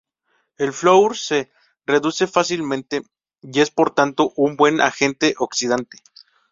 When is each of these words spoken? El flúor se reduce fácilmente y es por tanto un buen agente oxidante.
El 0.57 0.73
flúor 0.73 1.15
se 1.15 1.51
reduce 1.85 2.25
fácilmente 2.25 3.03
y 3.43 3.59
es 3.59 3.69
por 3.69 3.93
tanto 3.93 4.33
un 4.35 4.57
buen 4.57 4.81
agente 4.81 5.35
oxidante. 5.37 5.99